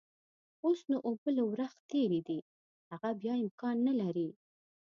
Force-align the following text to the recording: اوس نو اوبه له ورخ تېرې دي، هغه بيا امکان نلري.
اوس 0.65 0.79
نو 0.89 0.97
اوبه 1.07 1.29
له 1.37 1.43
ورخ 1.51 1.73
تېرې 1.91 2.21
دي، 2.27 2.39
هغه 2.91 3.09
بيا 3.21 3.33
امکان 3.43 3.75
نلري. 3.87 4.29